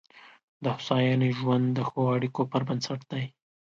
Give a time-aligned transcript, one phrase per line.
[0.63, 3.23] د هوساینې ژوند د ښو اړیکو پر بنسټ دی.